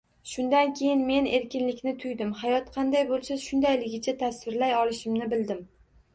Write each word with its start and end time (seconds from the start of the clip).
Shundan 0.29 0.69
keyin 0.77 1.03
men 1.09 1.27
erkinlikni 1.39 1.93
tuydim, 2.05 2.31
hayot 2.39 2.73
qanday 2.79 3.07
bo‘lsa, 3.13 3.39
shundayligicha 3.45 4.19
tasvirlay 4.25 4.77
olishimni 4.81 5.31
bildim 5.37 5.65